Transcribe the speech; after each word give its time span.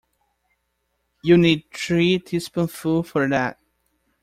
You'll 1.23 1.37
need 1.37 1.65
three 1.71 2.17
teaspoonsful 2.17 3.03
for 3.03 3.27
that. 3.29 3.59